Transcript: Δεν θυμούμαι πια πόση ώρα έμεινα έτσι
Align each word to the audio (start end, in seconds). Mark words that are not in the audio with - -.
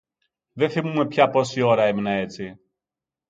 Δεν 0.53 0.69
θυμούμαι 0.69 1.07
πια 1.07 1.29
πόση 1.29 1.61
ώρα 1.61 1.83
έμεινα 1.83 2.11
έτσι 2.11 2.59